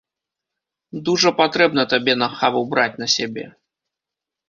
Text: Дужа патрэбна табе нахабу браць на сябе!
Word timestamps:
Дужа 1.09 1.31
патрэбна 1.43 1.83
табе 1.93 2.17
нахабу 2.25 2.67
браць 2.75 2.93
на 3.05 3.13
сябе! 3.21 3.45